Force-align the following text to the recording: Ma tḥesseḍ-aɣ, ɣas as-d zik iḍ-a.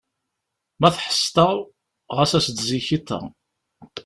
Ma 0.79 0.89
tḥesseḍ-aɣ, 0.95 1.55
ɣas 2.17 2.31
as-d 2.37 2.57
zik 2.69 2.87
iḍ-a. 2.97 3.19